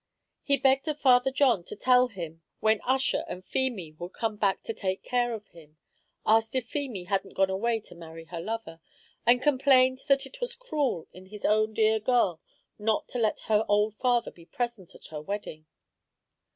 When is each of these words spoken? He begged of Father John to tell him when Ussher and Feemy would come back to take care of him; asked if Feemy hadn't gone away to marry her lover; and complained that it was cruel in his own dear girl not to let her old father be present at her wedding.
He 0.41 0.57
begged 0.57 0.87
of 0.87 0.99
Father 0.99 1.29
John 1.29 1.63
to 1.65 1.75
tell 1.75 2.07
him 2.07 2.41
when 2.59 2.81
Ussher 2.87 3.23
and 3.29 3.45
Feemy 3.45 3.91
would 3.99 4.13
come 4.13 4.35
back 4.35 4.63
to 4.63 4.73
take 4.73 5.03
care 5.03 5.31
of 5.35 5.47
him; 5.49 5.77
asked 6.25 6.55
if 6.55 6.65
Feemy 6.67 7.03
hadn't 7.03 7.35
gone 7.35 7.51
away 7.51 7.79
to 7.81 7.93
marry 7.93 8.25
her 8.25 8.39
lover; 8.41 8.79
and 9.27 9.43
complained 9.43 10.01
that 10.07 10.25
it 10.25 10.41
was 10.41 10.55
cruel 10.55 11.07
in 11.13 11.27
his 11.27 11.45
own 11.45 11.75
dear 11.75 11.99
girl 11.99 12.41
not 12.79 13.07
to 13.09 13.19
let 13.19 13.41
her 13.41 13.63
old 13.67 13.93
father 13.93 14.31
be 14.31 14.47
present 14.47 14.95
at 14.95 15.05
her 15.11 15.21
wedding. 15.21 15.67